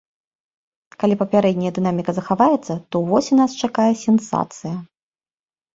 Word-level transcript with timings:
Калі 1.03 1.15
папярэдняя 1.21 1.73
дынаміка 1.79 2.11
захаваецца, 2.19 2.73
то 2.89 2.95
ўвосень 3.05 3.39
нас 3.45 3.51
чакае 3.67 3.91
сенсацыя. 4.07 4.75